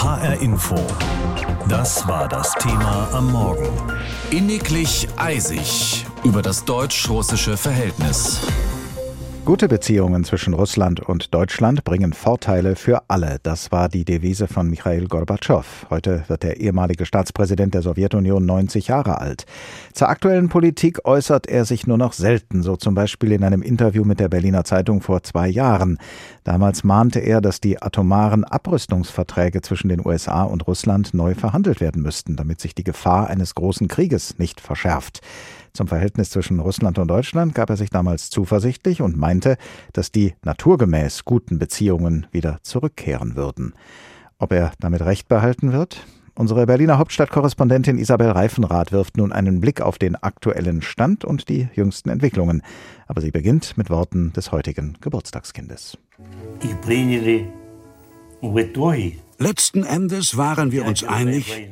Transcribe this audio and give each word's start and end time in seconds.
HR 0.00 0.40
Info. 0.40 0.76
Das 1.66 2.06
war 2.06 2.28
das 2.28 2.54
Thema 2.54 3.08
am 3.12 3.32
Morgen. 3.32 3.68
Inniglich 4.30 5.08
eisig 5.16 6.06
über 6.22 6.40
das 6.40 6.64
deutsch-russische 6.64 7.56
Verhältnis. 7.56 8.40
Gute 9.48 9.66
Beziehungen 9.66 10.24
zwischen 10.24 10.52
Russland 10.52 11.00
und 11.00 11.32
Deutschland 11.32 11.82
bringen 11.82 12.12
Vorteile 12.12 12.76
für 12.76 13.04
alle. 13.08 13.38
Das 13.42 13.72
war 13.72 13.88
die 13.88 14.04
Devise 14.04 14.46
von 14.46 14.68
Michail 14.68 15.06
Gorbatschow. 15.06 15.86
Heute 15.88 16.24
wird 16.28 16.42
der 16.42 16.60
ehemalige 16.60 17.06
Staatspräsident 17.06 17.72
der 17.72 17.80
Sowjetunion 17.80 18.44
90 18.44 18.88
Jahre 18.88 19.22
alt. 19.22 19.46
Zur 19.94 20.10
aktuellen 20.10 20.50
Politik 20.50 21.06
äußert 21.06 21.46
er 21.46 21.64
sich 21.64 21.86
nur 21.86 21.96
noch 21.96 22.12
selten, 22.12 22.62
so 22.62 22.76
zum 22.76 22.94
Beispiel 22.94 23.32
in 23.32 23.42
einem 23.42 23.62
Interview 23.62 24.04
mit 24.04 24.20
der 24.20 24.28
Berliner 24.28 24.64
Zeitung 24.64 25.00
vor 25.00 25.22
zwei 25.22 25.48
Jahren. 25.48 25.96
Damals 26.44 26.84
mahnte 26.84 27.20
er, 27.20 27.40
dass 27.40 27.62
die 27.62 27.80
atomaren 27.80 28.44
Abrüstungsverträge 28.44 29.62
zwischen 29.62 29.88
den 29.88 30.04
USA 30.04 30.42
und 30.42 30.66
Russland 30.66 31.14
neu 31.14 31.34
verhandelt 31.34 31.80
werden 31.80 32.02
müssten, 32.02 32.36
damit 32.36 32.60
sich 32.60 32.74
die 32.74 32.84
Gefahr 32.84 33.28
eines 33.28 33.54
großen 33.54 33.88
Krieges 33.88 34.38
nicht 34.38 34.60
verschärft. 34.60 35.22
Zum 35.78 35.86
Verhältnis 35.86 36.30
zwischen 36.30 36.58
Russland 36.58 36.98
und 36.98 37.06
Deutschland 37.06 37.54
gab 37.54 37.70
er 37.70 37.76
sich 37.76 37.88
damals 37.90 38.30
zuversichtlich 38.30 39.00
und 39.00 39.16
meinte, 39.16 39.37
dass 39.92 40.12
die 40.12 40.34
naturgemäß 40.44 41.24
guten 41.24 41.58
Beziehungen 41.58 42.26
wieder 42.32 42.58
zurückkehren 42.62 43.36
würden. 43.36 43.74
Ob 44.38 44.52
er 44.52 44.72
damit 44.80 45.02
recht 45.02 45.28
behalten 45.28 45.72
wird? 45.72 46.06
Unsere 46.38 46.66
Berliner 46.66 46.98
Hauptstadtkorrespondentin 46.98 47.98
Isabel 47.98 48.30
Reifenrath 48.30 48.92
wirft 48.92 49.16
nun 49.16 49.32
einen 49.32 49.60
Blick 49.60 49.80
auf 49.80 49.98
den 49.98 50.14
aktuellen 50.14 50.82
Stand 50.82 51.24
und 51.24 51.48
die 51.48 51.68
jüngsten 51.74 52.10
Entwicklungen. 52.10 52.62
Aber 53.08 53.20
sie 53.20 53.32
beginnt 53.32 53.76
mit 53.76 53.90
Worten 53.90 54.32
des 54.34 54.52
heutigen 54.52 54.96
Geburtstagskindes. 55.00 55.98
Letzten 59.38 59.82
Endes 59.82 60.36
waren 60.36 60.70
wir 60.70 60.84
uns 60.84 61.02
einig, 61.02 61.68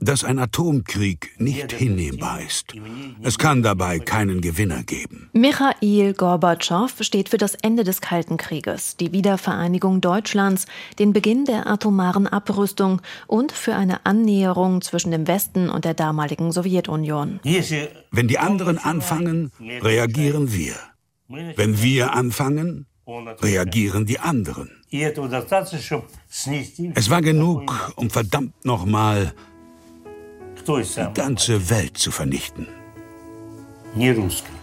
dass 0.00 0.24
ein 0.24 0.38
Atomkrieg 0.38 1.32
nicht 1.38 1.72
hinnehmbar 1.72 2.42
ist. 2.42 2.74
Es 3.22 3.38
kann 3.38 3.62
dabei 3.62 3.98
keinen 3.98 4.40
Gewinner 4.40 4.82
geben. 4.82 5.30
Michail 5.32 6.12
Gorbatschow 6.14 6.92
steht 7.00 7.30
für 7.30 7.38
das 7.38 7.54
Ende 7.54 7.82
des 7.82 8.00
Kalten 8.00 8.36
Krieges, 8.36 8.96
die 8.96 9.12
Wiedervereinigung 9.12 10.00
Deutschlands, 10.00 10.66
den 10.98 11.12
Beginn 11.12 11.46
der 11.46 11.66
atomaren 11.66 12.26
Abrüstung 12.26 13.00
und 13.26 13.52
für 13.52 13.74
eine 13.74 14.04
Annäherung 14.04 14.82
zwischen 14.82 15.10
dem 15.10 15.26
Westen 15.26 15.70
und 15.70 15.84
der 15.84 15.94
damaligen 15.94 16.52
Sowjetunion. 16.52 17.40
Wenn 18.10 18.28
die 18.28 18.38
anderen 18.38 18.78
anfangen, 18.78 19.50
reagieren 19.60 20.52
wir. 20.52 20.74
Wenn 21.28 21.82
wir 21.82 22.14
anfangen, 22.14 22.86
reagieren 23.06 24.04
die 24.04 24.18
anderen. 24.18 24.70
Es 24.90 27.10
war 27.10 27.22
genug, 27.22 27.92
um 27.96 28.10
verdammt 28.10 28.64
nochmal 28.64 29.32
die 30.66 31.14
ganze 31.14 31.70
Welt 31.70 31.96
zu 31.98 32.10
vernichten. 32.10 32.68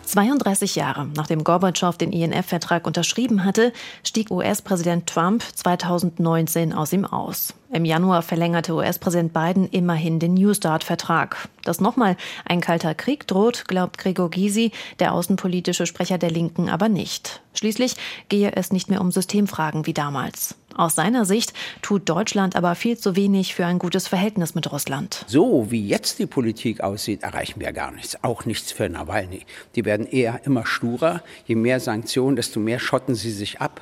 32 0.05 0.75
Jahre 0.75 1.07
nachdem 1.15 1.43
Gorbatschow 1.43 1.97
den 1.97 2.11
INF-Vertrag 2.11 2.85
unterschrieben 2.85 3.43
hatte, 3.43 3.73
stieg 4.03 4.29
US-Präsident 4.29 5.07
Trump 5.07 5.43
2019 5.55 6.73
aus 6.73 6.93
ihm 6.93 7.05
aus. 7.05 7.53
Im 7.71 7.85
Januar 7.85 8.21
verlängerte 8.21 8.73
US-Präsident 8.75 9.33
Biden 9.33 9.67
immerhin 9.67 10.19
den 10.19 10.35
New 10.35 10.53
Start-Vertrag. 10.53 11.49
Dass 11.63 11.81
nochmal 11.81 12.15
ein 12.45 12.61
kalter 12.61 12.93
Krieg 12.93 13.25
droht, 13.25 13.67
glaubt 13.67 13.97
Gregor 13.97 14.29
Gysi, 14.29 14.71
der 14.99 15.13
außenpolitische 15.13 15.87
Sprecher 15.87 16.19
der 16.19 16.29
Linken, 16.29 16.69
aber 16.69 16.89
nicht. 16.89 17.41
Schließlich 17.55 17.95
gehe 18.29 18.51
es 18.55 18.71
nicht 18.71 18.89
mehr 18.89 19.01
um 19.01 19.11
Systemfragen 19.11 19.87
wie 19.87 19.93
damals. 19.93 20.55
Aus 20.75 20.95
seiner 20.95 21.25
Sicht 21.25 21.53
tut 21.81 22.09
Deutschland 22.09 22.55
aber 22.55 22.75
viel 22.75 22.97
zu 22.97 23.15
wenig 23.15 23.53
für 23.53 23.65
ein 23.65 23.79
gutes 23.79 24.07
Verhältnis 24.07 24.55
mit 24.55 24.71
Russland. 24.71 25.23
So 25.27 25.69
wie 25.69 25.87
jetzt 25.87 26.19
die 26.19 26.25
Politik 26.25 26.81
aussieht, 26.81 27.23
erreichen 27.23 27.59
wir 27.59 27.71
gar 27.71 27.91
nichts. 27.91 28.23
Auch 28.23 28.45
nichts 28.45 28.71
für 28.71 28.89
Nawalny. 28.89 29.41
Die 29.75 29.85
werden 29.85 30.07
eher 30.07 30.41
immer 30.45 30.65
sturer. 30.65 31.21
Je 31.45 31.55
mehr 31.55 31.79
Sanktionen, 31.79 32.35
desto 32.35 32.59
mehr 32.59 32.79
schotten 32.79 33.15
sie 33.15 33.31
sich 33.31 33.61
ab. 33.61 33.81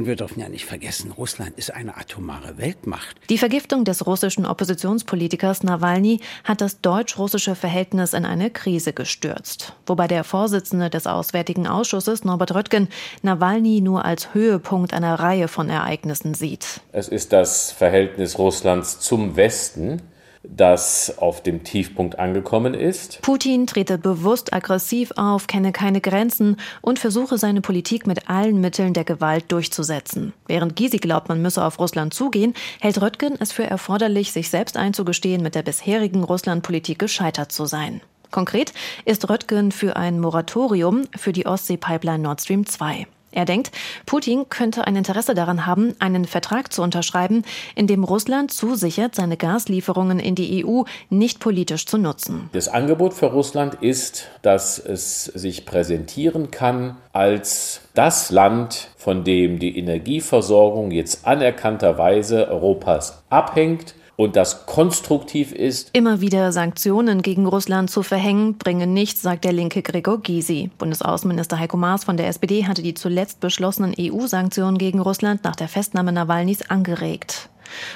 Und 0.00 0.06
wir 0.06 0.16
dürfen 0.16 0.40
ja 0.40 0.48
nicht 0.48 0.64
vergessen, 0.64 1.10
Russland 1.10 1.58
ist 1.58 1.74
eine 1.74 1.94
atomare 1.98 2.56
Weltmacht. 2.56 3.18
Die 3.28 3.36
Vergiftung 3.36 3.84
des 3.84 4.06
russischen 4.06 4.46
Oppositionspolitikers 4.46 5.62
Nawalny 5.62 6.20
hat 6.42 6.62
das 6.62 6.80
deutsch-russische 6.80 7.54
Verhältnis 7.54 8.14
in 8.14 8.24
eine 8.24 8.48
Krise 8.48 8.94
gestürzt. 8.94 9.74
Wobei 9.84 10.08
der 10.08 10.24
Vorsitzende 10.24 10.88
des 10.88 11.06
Auswärtigen 11.06 11.66
Ausschusses, 11.66 12.24
Norbert 12.24 12.54
Röttgen, 12.54 12.88
Nawalny 13.20 13.82
nur 13.82 14.06
als 14.06 14.32
Höhepunkt 14.32 14.94
einer 14.94 15.20
Reihe 15.20 15.48
von 15.48 15.68
Ereignissen 15.68 16.32
sieht. 16.32 16.80
Es 16.92 17.08
ist 17.08 17.34
das 17.34 17.70
Verhältnis 17.70 18.38
Russlands 18.38 19.00
zum 19.00 19.36
Westen, 19.36 20.00
das 20.42 21.18
auf 21.18 21.42
dem 21.42 21.64
Tiefpunkt 21.64 22.18
angekommen 22.18 22.74
ist. 22.74 23.20
Putin 23.22 23.66
trete 23.66 23.98
bewusst 23.98 24.52
aggressiv 24.52 25.12
auf, 25.16 25.46
kenne 25.46 25.72
keine 25.72 26.00
Grenzen 26.00 26.56
und 26.80 26.98
versuche 26.98 27.38
seine 27.38 27.60
Politik 27.60 28.06
mit 28.06 28.30
allen 28.30 28.60
Mitteln 28.60 28.94
der 28.94 29.04
Gewalt 29.04 29.52
durchzusetzen. 29.52 30.32
Während 30.46 30.76
Gysi 30.76 30.98
glaubt, 30.98 31.28
man 31.28 31.42
müsse 31.42 31.64
auf 31.64 31.78
Russland 31.78 32.14
zugehen, 32.14 32.54
hält 32.80 33.00
Röttgen 33.00 33.34
es 33.38 33.52
für 33.52 33.64
erforderlich, 33.64 34.32
sich 34.32 34.50
selbst 34.50 34.76
einzugestehen, 34.76 35.42
mit 35.42 35.54
der 35.54 35.62
bisherigen 35.62 36.24
Russlandpolitik 36.24 36.98
gescheitert 36.98 37.52
zu 37.52 37.66
sein. 37.66 38.00
Konkret 38.30 38.72
ist 39.04 39.28
Röttgen 39.28 39.72
für 39.72 39.96
ein 39.96 40.20
Moratorium 40.20 41.02
für 41.16 41.32
die 41.32 41.46
Ostsee-Pipeline 41.46 42.22
Nord 42.22 42.40
Stream 42.40 42.64
2. 42.64 43.06
Er 43.32 43.44
denkt, 43.44 43.70
Putin 44.06 44.48
könnte 44.48 44.86
ein 44.86 44.96
Interesse 44.96 45.34
daran 45.34 45.66
haben, 45.66 45.94
einen 46.00 46.24
Vertrag 46.24 46.72
zu 46.72 46.82
unterschreiben, 46.82 47.44
in 47.76 47.86
dem 47.86 48.02
Russland 48.02 48.52
zusichert, 48.52 49.14
seine 49.14 49.36
Gaslieferungen 49.36 50.18
in 50.18 50.34
die 50.34 50.64
EU 50.64 50.82
nicht 51.10 51.38
politisch 51.38 51.86
zu 51.86 51.96
nutzen. 51.96 52.50
Das 52.52 52.68
Angebot 52.68 53.14
für 53.14 53.26
Russland 53.26 53.74
ist, 53.74 54.28
dass 54.42 54.78
es 54.78 55.24
sich 55.24 55.64
präsentieren 55.64 56.50
kann 56.50 56.96
als 57.12 57.82
das 57.94 58.30
Land, 58.30 58.88
von 58.96 59.22
dem 59.22 59.58
die 59.58 59.78
Energieversorgung 59.78 60.90
jetzt 60.90 61.26
anerkannterweise 61.26 62.48
Europas 62.48 63.22
abhängt 63.30 63.94
und 64.20 64.36
das 64.36 64.66
konstruktiv 64.66 65.50
ist. 65.50 65.88
Immer 65.94 66.20
wieder 66.20 66.52
Sanktionen 66.52 67.22
gegen 67.22 67.46
Russland 67.46 67.90
zu 67.90 68.02
verhängen, 68.02 68.58
bringen 68.58 68.92
nichts, 68.92 69.22
sagt 69.22 69.44
der 69.44 69.52
linke 69.54 69.80
Gregor 69.80 70.20
Gysi. 70.20 70.70
Bundesaußenminister 70.76 71.58
Heiko 71.58 71.78
Maas 71.78 72.04
von 72.04 72.18
der 72.18 72.28
SPD 72.28 72.66
hatte 72.66 72.82
die 72.82 72.92
zuletzt 72.92 73.40
beschlossenen 73.40 73.94
EU-Sanktionen 73.98 74.76
gegen 74.76 75.00
Russland 75.00 75.42
nach 75.44 75.56
der 75.56 75.68
Festnahme 75.68 76.12
Nawalnys 76.12 76.68
angeregt. 76.68 77.48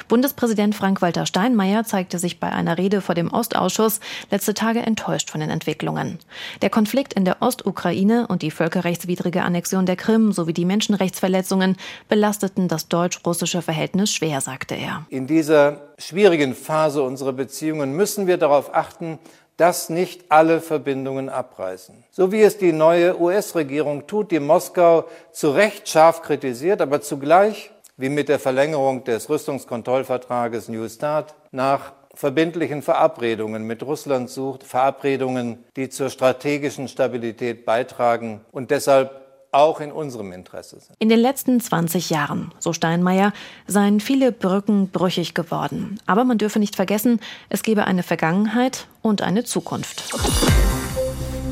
Bundespräsident 0.09 0.75
Frank-Walter 0.75 1.27
Steinmeier 1.27 1.85
zeigte 1.85 2.19
sich 2.19 2.41
bei 2.41 2.51
einer 2.51 2.79
Rede 2.79 3.01
vor 3.01 3.15
dem 3.15 3.33
Ostausschuss 3.33 4.01
letzte 4.31 4.55
Tage 4.55 4.81
enttäuscht 4.81 5.31
von 5.31 5.41
den 5.41 5.51
Entwicklungen. 5.51 6.19
Der 6.63 6.71
Konflikt 6.71 7.15
in 7.15 7.25
der 7.25 7.41
Ostukraine 7.41 8.27
und 8.27 8.43
die 8.43 8.51
völkerrechtswidrige 8.51 9.43
Annexion 9.43 9.87
der 9.87 9.97
Krim 9.97 10.33
sowie 10.33 10.53
die 10.53 10.65
Menschenrechtsverletzungen 10.65 11.77
belasteten 12.09 12.69
das 12.69 12.89
deutsch-russische 12.89 13.63
Verhältnis 13.63 14.13
schwer, 14.13 14.41
sagte 14.41 14.75
er. 14.75 15.07
In 15.09 15.27
dieser 15.27 15.83
schwierigen 15.99 16.55
Phase 16.55 17.03
unserer 17.03 17.33
Beziehungen 17.33 17.93
müssen 17.93 18.27
wir 18.27 18.37
darauf 18.37 18.75
achten, 18.75 19.19
dass 19.57 19.89
nicht 19.89 20.25
alle 20.31 20.61
Verbindungen 20.61 21.29
abreißen. 21.29 21.95
So 22.11 22.33
wie 22.33 22.43
es 22.43 22.59
die 22.59 22.73
neue 22.73 23.21
US-Regierung 23.21 24.07
tut, 24.07 24.33
die 24.33 24.41
Moskau 24.41 25.05
zu 25.33 25.51
Recht 25.51 25.89
scharf 25.89 26.23
kritisiert, 26.23 26.81
aber 26.81 27.01
zugleich 27.01 27.71
wie 27.97 28.09
mit 28.09 28.29
der 28.29 28.39
Verlängerung 28.39 29.05
des 29.05 29.29
Rüstungskontrollvertrages 29.29 30.69
New 30.69 30.89
Start 30.89 31.35
nach 31.53 31.93
verbindlichen 32.15 32.83
Verabredungen 32.83 33.67
mit 33.67 33.83
Russland 33.83 34.31
sucht, 34.31 34.63
Verabredungen, 34.63 35.65
die 35.77 35.89
zur 35.89 36.11
strategischen 36.11 36.89
Stabilität 36.89 37.65
beitragen 37.65 38.41
und 38.53 38.71
deshalb 38.71 39.21
auch 39.55 39.81
in 39.81 39.93
unserem 39.93 40.33
Interesse 40.33 40.81
sind. 40.81 40.97
In 40.99 41.09
den 41.09 41.21
letzten 41.21 41.61
20 41.61 42.11
Jahren, 42.11 42.53
so 42.59 42.73
Steinmeier, 42.73 43.33
seien 43.67 44.01
viele 44.01 44.33
Brücken 44.33 44.89
brüchig 44.89 45.35
geworden. 45.35 46.01
Aber 46.07 46.25
man 46.25 46.39
dürfe 46.39 46.59
nicht 46.59 46.75
vergessen, 46.75 47.21
es 47.49 47.63
gebe 47.63 47.85
eine 47.85 48.03
Vergangenheit 48.03 48.89
und 49.01 49.23
eine 49.23 49.45
Zukunft. 49.45 50.13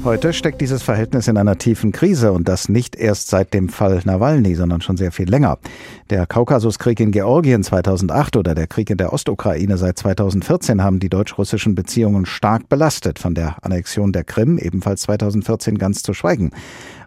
Heute 0.04 0.32
steckt 0.32 0.60
dieses 0.60 0.82
Verhältnis 0.82 1.28
in 1.28 1.37
einer 1.37 1.58
tiefen 1.58 1.93
Krise 1.93 2.32
und 2.32 2.49
das 2.49 2.69
nicht 2.69 2.96
erst 2.96 3.28
seit 3.28 3.54
dem 3.54 3.69
Fall 3.69 4.00
Nawalny, 4.04 4.56
sondern 4.56 4.81
schon 4.81 4.96
sehr 4.96 5.12
viel 5.12 5.31
länger. 5.31 5.58
Der 6.10 6.26
Kaukasuskrieg 6.26 6.99
in 6.99 7.12
Georgien 7.12 7.62
2008 7.62 8.37
oder 8.37 8.56
der 8.56 8.66
Krieg 8.66 8.90
in 8.90 8.96
der 8.96 9.12
Ostukraine 9.12 9.78
seit 9.78 10.00
2014 10.00 10.82
haben 10.82 10.99
die 10.99 11.08
deutsch-russischen 11.08 11.76
Beziehungen 11.76 12.26
stark 12.26 12.69
belastet, 12.69 13.20
von 13.20 13.37
der 13.37 13.58
Annexion 13.62 14.12
der 14.12 14.25
Krim 14.25 14.58
ebenfalls 14.58 15.02
2014 15.02 15.78
ganz 15.78 16.02
zu 16.02 16.14
schweigen. 16.14 16.50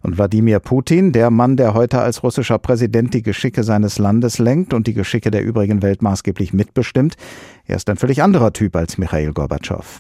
Und 0.02 0.18
Wladimir 0.18 0.60
Putin, 0.60 1.12
der 1.12 1.32
Mann, 1.32 1.58
der 1.58 1.74
heute 1.74 2.00
als 2.00 2.24
russischer 2.24 2.60
Präsident 2.60 3.14
die 3.14 3.24
Geschicke 3.24 3.66
seines 3.66 3.98
Landes 3.98 4.40
lenkt 4.40 4.74
und 4.74 4.88
die 4.88 4.94
Geschicke 4.94 5.32
der 5.32 5.44
übrigen 5.44 5.82
Welt 5.82 6.02
maßgeblich 6.02 6.54
mitbestimmt, 6.54 7.18
er 7.66 7.76
ist 7.76 7.90
ein 7.90 7.98
völlig 7.98 8.24
anderer 8.24 8.54
Typ 8.54 8.74
als 8.78 8.98
Michail 8.98 9.34
Gorbatschow. 9.34 10.00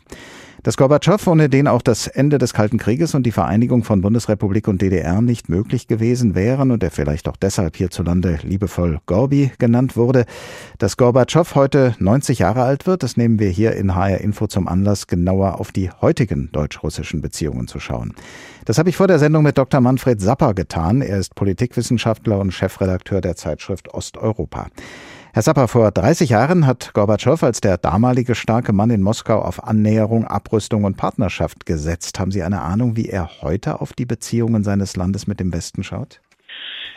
Dass 0.65 0.77
Gorbatschow, 0.77 1.27
ohne 1.27 1.47
den 1.47 1.67
auch 1.67 1.83
das 1.83 2.07
Ende 2.07 2.39
des 2.39 2.51
Kalten 2.51 2.79
Krieges 2.79 3.13
und 3.13 3.21
die 3.21 3.31
Vereinigung 3.31 3.83
von 3.83 4.01
Bundesrepublik 4.01 4.67
und 4.67 4.81
DDR 4.81 5.21
nicht 5.21 5.47
möglich 5.47 5.87
gewesen 5.87 6.33
wären 6.33 6.71
und 6.71 6.81
er 6.81 6.89
vielleicht 6.89 7.27
auch 7.27 7.35
deshalb 7.35 7.77
hierzulande 7.77 8.39
liebevoll 8.41 8.97
Gorbi 9.05 9.51
genannt 9.59 9.95
wurde. 9.95 10.25
Dass 10.79 10.97
Gorbatschow 10.97 11.53
heute 11.53 11.93
90 11.99 12.39
Jahre 12.39 12.63
alt 12.63 12.87
wird, 12.87 13.03
das 13.03 13.15
nehmen 13.15 13.37
wir 13.37 13.49
hier 13.49 13.73
in 13.73 13.93
HR 13.93 14.21
Info 14.21 14.47
zum 14.47 14.67
Anlass, 14.67 15.05
genauer 15.05 15.59
auf 15.59 15.71
die 15.71 15.91
heutigen 16.01 16.49
deutsch-russischen 16.51 17.21
Beziehungen 17.21 17.67
zu 17.67 17.79
schauen. 17.79 18.15
Das 18.65 18.79
habe 18.79 18.89
ich 18.89 18.97
vor 18.97 19.05
der 19.05 19.19
Sendung 19.19 19.43
mit 19.43 19.59
Dr. 19.59 19.81
Manfred 19.81 20.19
Sapper 20.19 20.55
getan. 20.55 21.03
Er 21.03 21.19
ist 21.19 21.35
Politikwissenschaftler 21.35 22.39
und 22.39 22.51
Chefredakteur 22.51 23.21
der 23.21 23.35
Zeitschrift 23.35 23.93
Osteuropa. 23.93 24.69
Herr 25.35 25.41
Sapper, 25.41 25.67
vor 25.67 25.91
30 25.91 26.29
Jahren 26.29 26.65
hat 26.65 26.93
Gorbatschow 26.93 27.43
als 27.43 27.59
der 27.59 27.77
damalige 27.77 28.35
starke 28.35 28.71
Mann 28.71 28.89
in 28.89 29.01
Moskau 29.01 29.41
auf 29.41 29.61
Annäherung, 29.61 30.23
Abrüstung 30.23 30.85
und 30.85 30.95
Partnerschaft 30.95 31.65
gesetzt. 31.65 32.21
Haben 32.21 32.31
Sie 32.31 32.41
eine 32.41 32.61
Ahnung, 32.61 32.95
wie 32.95 33.09
er 33.09 33.41
heute 33.41 33.81
auf 33.81 33.91
die 33.91 34.05
Beziehungen 34.05 34.63
seines 34.63 34.95
Landes 34.95 35.27
mit 35.27 35.41
dem 35.41 35.51
Westen 35.51 35.83
schaut? 35.83 36.21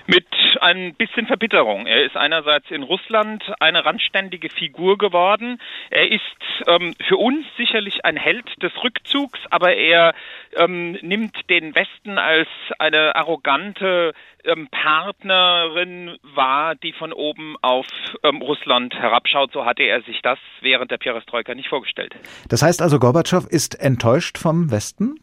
Mit 0.07 0.25
ein 0.61 0.95
bisschen 0.95 1.27
Verbitterung. 1.27 1.87
Er 1.87 2.05
ist 2.05 2.17
einerseits 2.17 2.71
in 2.71 2.85
Russland 2.85 3.43
eine 3.59 3.85
randständige 3.85 4.51
Figur 4.51 4.99
geworden. 4.99 5.61
Er 5.91 6.09
ist 6.11 6.23
ähm, 6.69 6.95
für 7.09 7.17
uns 7.17 7.45
sicherlich 7.57 8.05
ein 8.05 8.17
Held 8.17 8.47
des 8.63 8.73
Rückzugs, 8.85 9.41
aber 9.51 9.75
er 9.75 10.15
ähm, 10.59 10.99
nimmt 11.03 11.37
den 11.49 11.75
Westen 11.75 12.19
als 12.19 12.49
eine 12.79 13.17
arrogante 13.17 14.13
ähm, 14.45 14.69
Partnerin 14.71 16.19
wahr, 16.35 16.75
die 16.75 16.93
von 16.93 17.13
oben 17.13 17.57
auf 17.63 17.87
ähm, 18.23 18.43
Russland 18.43 18.95
herabschaut. 18.95 19.53
So 19.53 19.65
hatte 19.65 19.85
er 19.85 20.03
sich 20.03 20.21
das 20.23 20.39
während 20.61 20.91
der 20.91 20.99
Perestroika 20.99 21.55
nicht 21.55 21.69
vorgestellt. 21.69 22.15
Das 22.49 22.63
heißt 22.63 22.83
also, 22.83 22.99
Gorbatschow 22.99 23.47
ist 23.47 23.81
enttäuscht 23.81 24.39
vom 24.39 24.71
Westen? 24.71 25.15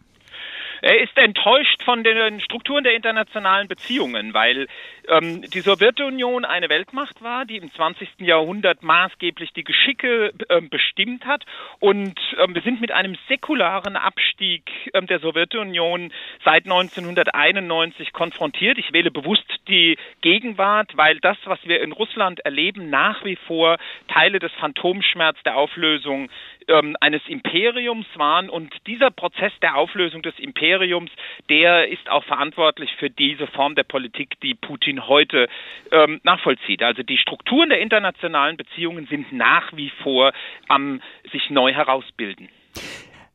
Er 0.82 1.02
ist 1.02 1.18
enttäuscht 1.18 1.82
von 1.84 2.04
den 2.04 2.40
Strukturen 2.42 2.84
der 2.84 2.96
internationalen 2.96 3.68
Beziehungen, 3.68 4.34
weil 4.34 4.68
die 5.10 5.62
Sowjetunion 5.62 6.46
eine 6.46 6.70
Weltmacht 6.70 7.22
war, 7.22 7.46
die 7.46 7.58
im 7.58 7.72
20. 7.72 8.22
Jahrhundert 8.22 8.82
maßgeblich 8.82 9.54
die 9.54 9.64
Geschicke 9.64 10.34
äh, 10.50 10.62
bestimmt 10.62 11.26
hat. 11.26 11.46
Und 11.80 12.20
ähm, 12.40 12.56
wir 12.56 12.62
sind 12.62 12.82
mit 12.82 12.92
einem 12.92 13.16
säkularen 13.28 13.98
Abstieg 13.98 14.64
ähm, 14.94 15.08
der 15.08 15.20
Sowjetunion 15.20 16.12
seit 16.44 16.66
1991 16.66 18.14
konfrontiert. 18.14 18.78
Ich 18.78 18.94
wähle 18.94 19.12
bewusst 19.12 19.46
die 19.68 19.98
Gegenwart, 20.22 20.98
weil 20.98 21.20
das, 21.20 21.38
was 21.46 21.60
wir 21.66 21.82
in 21.82 21.92
Russland 21.92 22.40
erleben, 22.40 22.90
nach 22.90 23.24
wie 23.24 23.36
vor 23.36 23.78
Teile 24.08 24.40
des 24.40 24.52
Phantomschmerz 24.54 25.38
der 25.44 25.58
Auflösung 25.58 26.30
ähm, 26.68 26.96
eines 27.00 27.22
Imperiums 27.28 28.08
waren. 28.16 28.50
Und 28.50 28.74
dieser 28.88 29.12
Prozess 29.12 29.54
der 29.62 29.76
Auflösung 29.76 30.22
des 30.22 30.38
Imperiums, 30.40 31.12
der 31.50 31.90
ist 31.90 32.10
auch 32.10 32.24
verantwortlich 32.24 32.92
für 32.98 33.10
diese 33.10 33.48
Form 33.48 33.76
der 33.76 33.84
Politik, 33.84 34.40
die 34.42 34.56
Putin 34.56 34.95
heute 35.08 35.48
ähm, 35.92 36.20
nachvollzieht. 36.24 36.84
Also 36.84 37.04
die 37.04 37.18
Strukturen 37.18 37.70
der 37.70 37.80
internationalen 37.80 38.58
Beziehungen 38.58 39.08
sind 39.08 39.32
nach 39.32 39.76
wie 39.76 39.92
vor 40.04 40.32
am 40.68 41.02
sich 41.32 41.50
neu 41.50 41.74
herausbilden. 41.74 42.50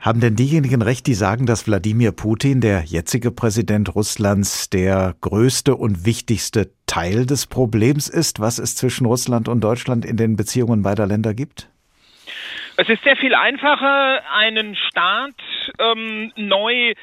Haben 0.01 0.21
denn 0.21 0.35
diejenigen 0.35 0.81
recht, 0.81 1.07
die 1.07 1.15
sagen, 1.15 1.45
dass 1.45 1.67
Wladimir 1.67 2.13
Putin, 2.13 2.63
der 2.63 2.85
jetzige 2.85 3.31
Präsident 3.31 3.95
Russlands, 3.95 4.71
der 4.71 5.15
größte 5.21 5.77
und 5.77 6.07
wichtigste 6.07 6.71
Teil 6.87 7.27
des 7.27 7.47
Problems 7.47 8.09
ist, 8.09 8.41
was 8.41 8.59
es 8.59 8.77
zwischen 8.77 9.05
Russland 9.05 9.47
und 9.47 9.61
Deutschland 9.61 10.07
in 10.07 10.17
den 10.17 10.37
Beziehungen 10.37 10.83
beider 10.83 11.07
Länder 11.07 11.35
gibt? 11.35 11.69
Es 12.79 12.89
ist 12.89 13.05
sehr 13.05 13.17
viel 13.17 13.35
einfacher, 13.35 14.23
einen 14.35 14.75
Staat 14.75 15.35
ähm, 15.79 16.33
neu 16.35 16.95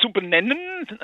zu 0.00 0.10
benennen, 0.10 0.58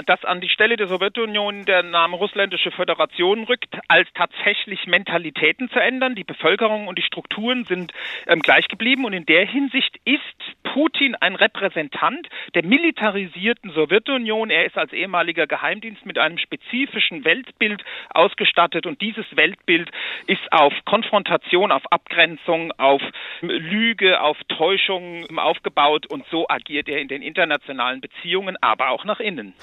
dass 0.07 0.25
an 0.25 0.41
die 0.41 0.49
Stelle 0.49 0.77
der 0.77 0.87
Sowjetunion 0.87 1.65
der 1.65 1.83
Name 1.83 2.17
Russländische 2.17 2.71
Föderation 2.71 3.45
rückt, 3.45 3.79
als 3.89 4.09
tatsächlich 4.15 4.87
Mentalitäten 4.87 5.71
zu 5.71 5.79
ändern. 5.79 6.15
Die 6.15 6.25
Bevölkerung 6.25 6.89
und 6.89 6.99
die 6.99 7.03
Strukturen 7.03 7.65
sind 7.65 7.93
ähm, 8.27 8.41
gleich 8.41 8.69
geblieben 8.69 9.05
und 9.05 9.13
in 9.13 9.27
der 9.27 9.47
Hinsicht 9.47 9.99
ist 10.05 10.21
Putin 10.63 11.15
ein 11.17 11.35
Repräsentant 11.35 12.29
der 12.55 12.65
militarisierten 12.65 13.73
Sowjetunion. 13.73 14.51
Er 14.51 14.67
ist 14.67 14.77
als 14.77 14.93
ehemaliger 14.93 15.47
Geheimdienst 15.47 16.07
mit 16.07 16.19
einem 16.19 16.39
spezifischen 16.39 17.25
Weltbild 17.25 17.83
ausgestattet 18.11 18.87
und 18.87 19.01
dieses 19.01 19.27
Weltbild 19.37 19.91
ist 20.27 20.53
auf 20.53 20.73
Konfrontation, 20.85 21.73
auf 21.73 21.91
Abgrenzung, 21.91 22.73
auf 22.79 23.03
Lüge, 23.41 24.21
auf 24.21 24.39
Täuschung 24.49 25.27
aufgebaut 25.39 26.07
und 26.07 26.25
so 26.31 26.49
agiert 26.49 26.89
er 26.89 27.01
in 27.01 27.09
den 27.09 27.23
internationalen 27.23 28.01
Beziehungen 28.01 28.57
aber 28.61 28.82
auch 28.91 29.05
nach 29.05 29.21
innen. 29.21 29.55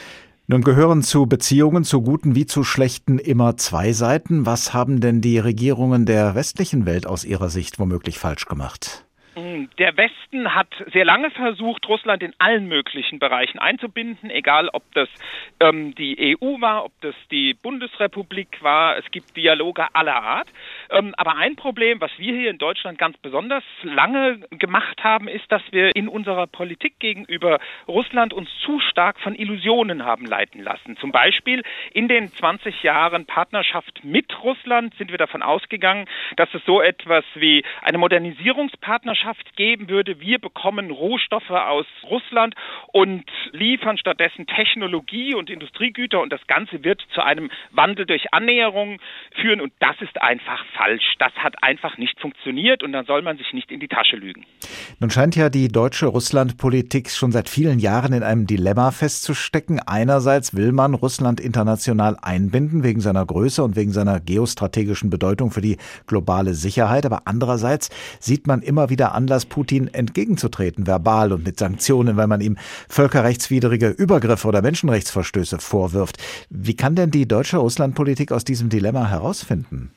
Nun 0.48 0.64
gehören 0.64 1.04
zu 1.04 1.28
Beziehungen, 1.28 1.84
zu 1.84 2.02
guten 2.02 2.34
wie 2.34 2.48
zu 2.48 2.64
schlechten, 2.64 3.20
immer 3.20 3.56
zwei 3.58 3.92
Seiten. 3.92 4.48
Was 4.48 4.74
haben 4.74 5.00
denn 5.00 5.22
die 5.22 5.38
Regierungen 5.38 6.08
der 6.08 6.34
westlichen 6.34 6.88
Welt 6.88 7.06
aus 7.06 7.24
Ihrer 7.24 7.50
Sicht 7.50 7.78
womöglich 7.78 8.18
falsch 8.18 8.46
gemacht? 8.46 9.06
Der 9.78 9.96
Westen 9.96 10.54
hat 10.54 10.68
sehr 10.92 11.06
lange 11.06 11.32
versucht, 11.32 11.88
Russland 11.88 12.24
in 12.24 12.34
allen 12.40 12.68
möglichen 12.68 13.20
Bereichen 13.20 13.60
einzubinden, 13.60 14.30
egal 14.30 14.70
ob 14.70 14.84
das 14.94 15.08
ähm, 15.60 15.96
die 15.96 16.36
EU 16.42 16.60
war, 16.60 16.86
ob 16.86 16.92
das 17.02 17.16
die 17.32 17.54
Bundesrepublik 17.54 18.62
war. 18.62 18.98
Es 18.98 19.10
gibt 19.12 19.38
Dialoge 19.38 19.88
aller 19.94 20.22
Art. 20.22 20.50
Ähm, 20.90 21.14
aber 21.18 21.36
ein 21.36 21.56
Problem, 21.56 22.02
was 22.02 22.12
wir 22.18 22.34
hier 22.34 22.50
in 22.50 22.58
Deutschland 22.58 22.98
ganz 22.98 23.18
besonders 23.18 23.64
lange 23.84 24.40
gemacht 24.52 25.04
haben, 25.04 25.28
ist, 25.28 25.52
dass 25.52 25.62
wir 25.72 25.96
in 25.96 26.08
unserer 26.08 26.48
Politik 26.48 27.00
gegenüber 27.00 27.60
Russland 27.88 28.34
uns 28.34 28.50
zu 28.66 28.80
stark 28.80 29.20
von 29.20 29.36
Illusionen 29.36 30.06
haben 30.06 30.26
leiten 30.26 30.62
lassen. 30.62 30.98
Zum 30.98 31.12
Beispiel 31.12 31.64
in 31.94 32.08
den 32.08 32.32
20 32.32 32.84
Jahren 32.84 33.26
Partnerschaft 33.26 34.04
mit 34.04 34.44
Russland 34.44 34.94
sind 34.96 35.12
wir 35.12 35.18
davon 35.18 35.42
ausgegangen, 35.42 36.08
dass 36.36 36.54
es 36.54 36.64
so 36.66 36.82
etwas 36.82 37.24
wie 37.36 37.64
eine 37.82 37.98
Modernisierungspartnerschaft 37.98 39.20
Partnerschaft 39.20 39.56
geben 39.56 39.90
würde. 39.90 40.20
Wir 40.20 40.40
bekommen 40.40 40.92
Rohstoffe 40.92 41.50
aus 41.50 41.86
Russland 42.04 42.56
und 42.88 43.24
liefern 43.52 43.98
stattdessen 43.98 44.48
Technologie 44.48 45.36
und 45.36 45.50
Industriegüter 45.50 46.22
und 46.22 46.32
das 46.32 46.46
Ganze 46.48 46.84
wird 46.84 47.02
zu 47.14 47.22
einem 47.22 47.50
Wandel 47.72 48.06
durch 48.06 48.34
Annäherung 48.34 49.00
führen 49.36 49.62
und 49.62 49.74
das 49.80 50.00
ist 50.02 50.22
einfach 50.22 50.64
falsch. 50.80 51.16
Das 51.20 51.34
hat 51.34 51.56
einfach 51.62 51.98
nicht 51.98 52.20
funktioniert 52.20 52.84
und 52.84 52.94
dann 52.94 53.06
soll 53.06 53.22
man 53.22 53.38
sich 53.38 53.52
nicht 53.54 53.72
in 53.72 53.80
die 53.80 53.88
Tasche 53.88 54.16
lügen. 54.16 54.46
Nun 55.00 55.10
scheint 55.10 55.36
ja 55.36 55.50
die 55.50 55.68
deutsche 55.68 56.08
Russlandpolitik 56.08 57.10
schon 57.10 57.32
seit 57.32 57.50
vielen 57.50 57.80
Jahren 57.80 58.14
in 58.14 58.24
einem 58.24 58.48
Dilemma 58.48 58.92
festzustecken. 58.92 59.80
Einerseits 59.86 60.56
will 60.56 60.72
man 60.72 60.94
Russland 60.94 61.40
international 61.40 62.18
einbinden 62.22 62.84
wegen 62.84 63.02
seiner 63.02 63.26
Größe 63.26 63.64
und 63.64 63.76
wegen 63.76 63.92
seiner 63.92 64.20
geostrategischen 64.20 65.10
Bedeutung 65.10 65.52
für 65.52 65.62
die 65.62 65.78
globale 66.08 66.54
Sicherheit, 66.54 67.06
aber 67.06 67.24
andererseits 67.26 67.90
sieht 68.20 68.48
man 68.48 68.62
immer 68.62 68.90
wieder 68.90 69.14
Anlass, 69.14 69.46
Putin 69.46 69.88
entgegenzutreten, 69.88 70.88
verbal 70.88 71.34
und 71.34 71.46
mit 71.46 71.60
Sanktionen, 71.60 72.18
weil 72.18 72.28
man 72.28 72.42
ihm 72.42 72.58
völkerrechtswidrige 72.88 73.90
Übergriffe 73.90 74.48
oder 74.48 74.62
Menschenrechtsverstöße 74.62 75.60
vorwirft. 75.60 76.18
Wie 76.50 76.76
kann 76.76 76.96
denn 76.96 77.12
die 77.12 77.28
deutsche 77.28 77.58
Russlandpolitik 77.58 78.32
aus 78.32 78.46
diesem 78.46 78.70
Dilemma 78.70 79.10
herausfinden? 79.10 79.92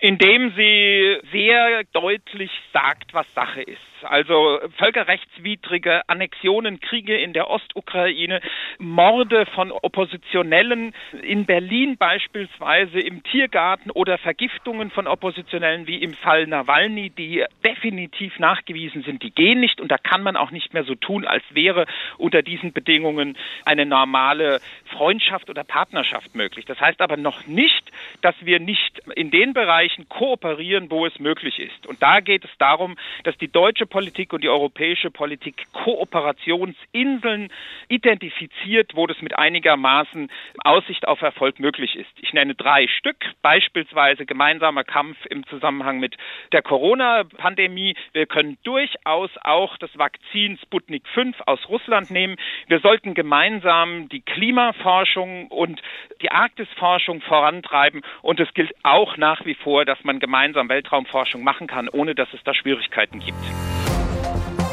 Indem 0.00 0.52
sie 0.56 1.20
sehr 1.32 1.84
deutlich 1.92 2.50
sagt, 2.72 3.12
was 3.14 3.26
Sache 3.34 3.62
ist. 3.62 3.78
Also 4.04 4.60
völkerrechtswidrige 4.76 6.08
Annexionen, 6.08 6.80
Kriege 6.80 7.16
in 7.16 7.32
der 7.32 7.50
Ostukraine, 7.50 8.40
Morde 8.78 9.46
von 9.46 9.72
Oppositionellen 9.72 10.94
in 11.22 11.46
Berlin 11.46 11.96
beispielsweise 11.96 13.00
im 13.00 13.22
Tiergarten 13.22 13.90
oder 13.90 14.18
Vergiftungen 14.18 14.90
von 14.90 15.06
Oppositionellen 15.06 15.86
wie 15.86 16.02
im 16.02 16.14
Fall 16.14 16.46
Nawalny, 16.46 17.10
die 17.10 17.44
definitiv 17.64 18.38
nachgewiesen 18.38 19.02
sind, 19.02 19.22
die 19.22 19.30
gehen 19.30 19.60
nicht 19.60 19.80
und 19.80 19.90
da 19.90 19.98
kann 19.98 20.22
man 20.22 20.36
auch 20.36 20.50
nicht 20.50 20.74
mehr 20.74 20.84
so 20.84 20.94
tun, 20.94 21.26
als 21.26 21.42
wäre 21.50 21.86
unter 22.16 22.42
diesen 22.42 22.72
Bedingungen 22.72 23.36
eine 23.64 23.86
normale 23.86 24.60
Freundschaft 24.86 25.50
oder 25.50 25.64
Partnerschaft 25.64 26.34
möglich. 26.34 26.64
Das 26.64 26.80
heißt 26.80 27.00
aber 27.00 27.16
noch 27.16 27.46
nicht, 27.46 27.90
dass 28.22 28.34
wir 28.40 28.60
nicht 28.60 29.00
in 29.14 29.30
den 29.30 29.52
Bereichen 29.52 30.08
kooperieren, 30.08 30.90
wo 30.90 31.06
es 31.06 31.18
möglich 31.18 31.58
ist. 31.58 31.86
Und 31.86 32.02
da 32.02 32.20
geht 32.20 32.44
es 32.44 32.50
darum, 32.58 32.96
dass 33.24 33.36
die 33.38 33.48
deutsche 33.48 33.86
Politik 33.88 34.32
und 34.32 34.44
die 34.44 34.48
europäische 34.48 35.10
Politik 35.10 35.66
Kooperationsinseln 35.72 37.48
identifiziert, 37.88 38.92
wo 38.94 39.06
das 39.06 39.20
mit 39.22 39.38
einigermaßen 39.38 40.30
Aussicht 40.64 41.06
auf 41.08 41.22
Erfolg 41.22 41.58
möglich 41.58 41.96
ist. 41.96 42.10
Ich 42.20 42.32
nenne 42.32 42.54
drei 42.54 42.86
Stück, 42.88 43.16
beispielsweise 43.42 44.26
gemeinsamer 44.26 44.84
Kampf 44.84 45.16
im 45.26 45.46
Zusammenhang 45.46 45.98
mit 45.98 46.16
der 46.52 46.62
Corona-Pandemie. 46.62 47.96
Wir 48.12 48.26
können 48.26 48.58
durchaus 48.64 49.30
auch 49.42 49.76
das 49.78 49.90
Vakzin 49.98 50.58
Sputnik 50.62 51.06
5 51.14 51.36
aus 51.46 51.68
Russland 51.68 52.10
nehmen. 52.10 52.36
Wir 52.66 52.80
sollten 52.80 53.14
gemeinsam 53.14 54.08
die 54.08 54.20
Klimaforschung 54.20 55.48
und 55.48 55.80
die 56.22 56.30
Arktisforschung 56.30 57.20
vorantreiben. 57.22 58.02
Und 58.22 58.40
es 58.40 58.52
gilt 58.54 58.72
auch 58.82 59.16
nach 59.16 59.44
wie 59.44 59.54
vor, 59.54 59.84
dass 59.84 60.02
man 60.04 60.20
gemeinsam 60.20 60.68
Weltraumforschung 60.68 61.42
machen 61.42 61.66
kann, 61.66 61.88
ohne 61.88 62.14
dass 62.14 62.32
es 62.34 62.42
da 62.44 62.54
Schwierigkeiten 62.54 63.20
gibt. 63.20 63.77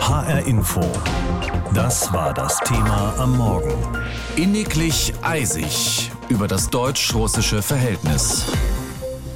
HR 0.07 0.45
Info. 0.45 0.81
Das 1.73 2.13
war 2.13 2.31
das 2.31 2.59
Thema 2.59 3.15
am 3.17 3.37
Morgen. 3.37 3.73
Inniglich 4.35 5.11
eisig 5.23 6.11
über 6.29 6.47
das 6.47 6.69
deutsch-russische 6.69 7.63
Verhältnis. 7.63 8.45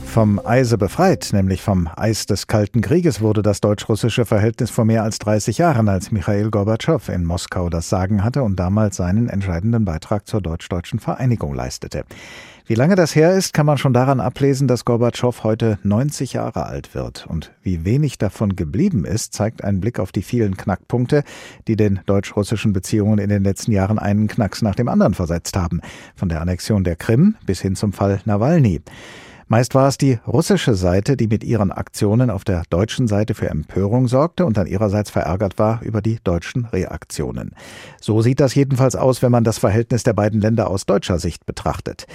Vom 0.06 0.40
Eise 0.46 0.78
befreit, 0.78 1.30
nämlich 1.34 1.64
vom 1.64 1.90
Eis 1.96 2.28
des 2.28 2.46
Kalten 2.46 2.82
Krieges, 2.82 3.20
wurde 3.20 3.42
das 3.42 3.62
deutsch-russische 3.62 4.26
Verhältnis 4.26 4.70
vor 4.70 4.86
mehr 4.86 5.02
als 5.02 5.18
30 5.18 5.58
Jahren, 5.58 5.90
als 5.90 6.12
Michail 6.12 6.52
Gorbatschow 6.52 7.10
in 7.10 7.26
Moskau 7.26 7.70
das 7.72 7.90
Sagen 7.90 8.24
hatte 8.24 8.44
und 8.44 8.60
damals 8.60 8.98
seinen 8.98 9.28
entscheidenden 9.28 9.86
Beitrag 9.86 10.28
zur 10.28 10.40
deutsch-deutschen 10.40 11.00
Vereinigung 11.00 11.56
leistete. 11.56 12.04
Wie 12.70 12.76
lange 12.76 12.94
das 12.94 13.16
her 13.16 13.34
ist, 13.34 13.52
kann 13.54 13.66
man 13.66 13.80
schon 13.80 13.94
daran 13.94 14.20
ablesen, 14.20 14.68
dass 14.68 14.86
Gorbatschow 14.86 15.44
heute 15.44 15.80
90 15.82 16.34
Jahre 16.34 16.68
alt 16.68 16.94
wird. 16.94 17.26
Und 17.26 17.52
wie 17.64 17.84
wenig 17.84 18.20
davon 18.20 18.56
geblieben 18.56 19.06
ist, 19.06 19.34
zeigt 19.34 19.64
ein 19.64 19.80
Blick 19.80 19.98
auf 19.98 20.12
die 20.12 20.22
vielen 20.22 20.56
Knackpunkte, 20.56 21.24
die 21.68 21.76
den 21.76 22.02
deutsch-russischen 22.06 22.72
Beziehungen 22.72 23.18
in 23.18 23.30
den 23.30 23.44
letzten 23.44 23.72
Jahren 23.72 23.98
einen 23.98 24.28
Knacks 24.28 24.62
nach 24.62 24.76
dem 24.76 24.88
anderen 24.88 25.16
versetzt 25.16 25.58
haben. 25.58 25.82
Von 26.16 26.30
der 26.30 26.42
Annexion 26.42 26.84
der 26.84 26.96
Krim 26.96 27.38
bis 27.44 27.60
hin 27.60 27.76
zum 27.76 27.92
Fall 27.92 28.22
Nawalny. 28.26 28.82
Meist 29.52 29.74
war 29.74 29.88
es 29.88 29.98
die 29.98 30.20
russische 30.28 30.76
Seite, 30.76 31.18
die 31.18 31.26
mit 31.26 31.44
ihren 31.44 31.72
Aktionen 31.72 32.30
auf 32.30 32.44
der 32.44 32.62
deutschen 32.70 33.08
Seite 33.08 33.34
für 33.34 33.50
Empörung 33.50 34.08
sorgte 34.08 34.46
und 34.46 34.58
dann 34.58 34.68
ihrerseits 34.68 35.10
verärgert 35.10 35.58
war 35.58 35.82
über 35.82 36.04
die 36.04 36.20
deutschen 36.24 36.66
Reaktionen. 36.66 37.56
So 38.00 38.22
sieht 38.22 38.42
das 38.42 38.54
jedenfalls 38.54 38.96
aus, 38.96 39.24
wenn 39.24 39.32
man 39.32 39.44
das 39.44 39.58
Verhältnis 39.58 40.04
der 40.04 40.14
beiden 40.14 40.40
Länder 40.40 40.70
aus 40.70 40.86
deutscher 40.86 41.18
Sicht 41.18 41.48
betrachtet. 41.48 42.06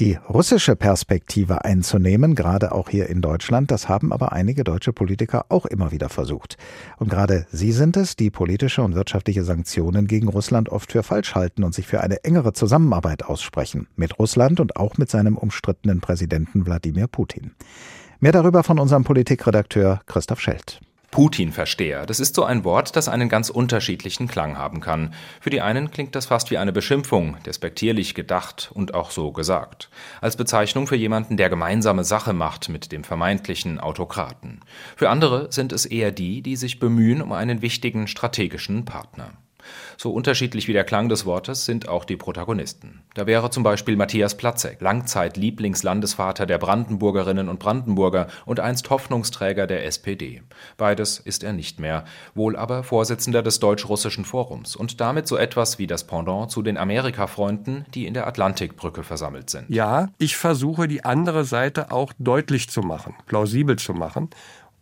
Die 0.00 0.18
russische 0.28 0.76
Perspektive 0.76 1.64
einzunehmen, 1.64 2.34
gerade 2.34 2.72
auch 2.72 2.90
hier 2.90 3.08
in 3.08 3.22
Deutschland, 3.22 3.70
das 3.70 3.88
haben 3.88 4.12
aber 4.12 4.32
einige 4.32 4.62
deutsche 4.62 4.92
Politiker 4.92 5.46
auch 5.48 5.64
immer 5.64 5.92
wieder 5.92 6.10
versucht. 6.10 6.58
Und 6.98 7.08
gerade 7.08 7.46
sie 7.50 7.72
sind 7.72 7.96
es, 7.96 8.16
die 8.16 8.30
politische 8.30 8.82
und 8.82 8.94
wirtschaftliche 8.94 9.44
Sanktionen 9.44 10.06
gegen 10.06 10.28
Russland 10.28 10.68
oft 10.68 10.92
für 10.92 11.02
falsch 11.02 11.34
halten 11.34 11.64
und 11.64 11.74
sich 11.74 11.86
für 11.86 12.02
eine 12.02 12.22
engere 12.24 12.52
Zusammenarbeit 12.52 13.24
aussprechen. 13.24 13.86
Mit 13.96 14.18
Russland 14.18 14.60
und 14.60 14.76
auch 14.76 14.98
mit 14.98 15.08
seinem 15.08 15.38
umstrittenen 15.38 16.02
Präsidenten 16.02 16.66
Wladimir 16.66 16.81
Wladimir 16.82 17.06
Putin. 17.06 17.52
Mehr 18.18 18.32
darüber 18.32 18.64
von 18.64 18.80
unserem 18.80 19.04
Politikredakteur 19.04 20.00
Christoph 20.06 20.40
Schelt. 20.40 20.80
Putin-Versteher, 21.12 22.06
das 22.06 22.18
ist 22.20 22.34
so 22.34 22.42
ein 22.42 22.64
Wort, 22.64 22.96
das 22.96 23.06
einen 23.06 23.28
ganz 23.28 23.50
unterschiedlichen 23.50 24.26
Klang 24.28 24.56
haben 24.56 24.80
kann. 24.80 25.12
Für 25.40 25.50
die 25.50 25.60
einen 25.60 25.90
klingt 25.90 26.14
das 26.14 26.26
fast 26.26 26.50
wie 26.50 26.58
eine 26.58 26.72
Beschimpfung, 26.72 27.36
despektierlich 27.44 28.14
gedacht 28.14 28.70
und 28.74 28.94
auch 28.94 29.10
so 29.10 29.30
gesagt. 29.30 29.90
Als 30.20 30.36
Bezeichnung 30.36 30.86
für 30.86 30.96
jemanden, 30.96 31.36
der 31.36 31.50
gemeinsame 31.50 32.02
Sache 32.02 32.32
macht 32.32 32.68
mit 32.68 32.90
dem 32.90 33.04
vermeintlichen 33.04 33.78
Autokraten. 33.78 34.60
Für 34.96 35.10
andere 35.10 35.52
sind 35.52 35.72
es 35.72 35.84
eher 35.86 36.10
die, 36.10 36.42
die 36.42 36.56
sich 36.56 36.80
bemühen 36.80 37.22
um 37.22 37.32
einen 37.32 37.62
wichtigen 37.62 38.08
strategischen 38.08 38.86
Partner. 38.86 39.34
So 39.96 40.12
unterschiedlich 40.12 40.68
wie 40.68 40.72
der 40.72 40.84
Klang 40.84 41.08
des 41.08 41.26
Wortes 41.26 41.64
sind 41.64 41.88
auch 41.88 42.04
die 42.04 42.16
Protagonisten. 42.16 43.02
Da 43.14 43.26
wäre 43.26 43.50
zum 43.50 43.62
Beispiel 43.62 43.96
Matthias 43.96 44.36
Platzek, 44.36 44.80
Langzeit 44.80 45.36
Lieblingslandesvater 45.36 46.46
der 46.46 46.58
Brandenburgerinnen 46.58 47.48
und 47.48 47.58
Brandenburger 47.58 48.28
und 48.46 48.60
einst 48.60 48.90
Hoffnungsträger 48.90 49.66
der 49.66 49.84
SPD. 49.84 50.42
Beides 50.76 51.18
ist 51.18 51.44
er 51.44 51.52
nicht 51.52 51.80
mehr, 51.80 52.04
wohl 52.34 52.56
aber 52.56 52.82
Vorsitzender 52.82 53.42
des 53.42 53.60
Deutsch-Russischen 53.60 54.24
Forums 54.24 54.76
und 54.76 55.00
damit 55.00 55.28
so 55.28 55.36
etwas 55.36 55.78
wie 55.78 55.86
das 55.86 56.04
Pendant 56.04 56.50
zu 56.50 56.62
den 56.62 56.76
Amerika-Freunden, 56.76 57.86
die 57.94 58.06
in 58.06 58.14
der 58.14 58.26
Atlantikbrücke 58.26 59.02
versammelt 59.02 59.50
sind. 59.50 59.68
Ja, 59.68 60.08
ich 60.18 60.36
versuche 60.36 60.88
die 60.88 61.04
andere 61.04 61.44
Seite 61.44 61.92
auch 61.92 62.12
deutlich 62.18 62.68
zu 62.68 62.82
machen, 62.82 63.14
plausibel 63.26 63.76
zu 63.76 63.92
machen 63.92 64.30